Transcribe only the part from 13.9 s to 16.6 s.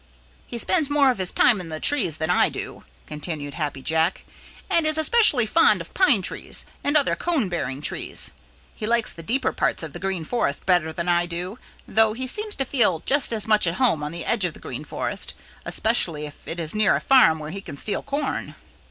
on the edge of the Green Forest, especially if it